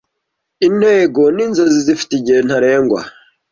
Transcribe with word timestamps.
Intego 0.67 1.21
ninzozi 1.35 1.79
zifite 1.87 2.11
igihe 2.19 2.39
ntarengwa. 2.47 2.99